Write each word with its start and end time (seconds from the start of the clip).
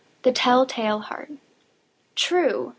_THE 0.23 0.31
TELL 0.31 0.65
TALE 0.65 0.97
HEART. 1.01 1.31
True! 2.15 2.69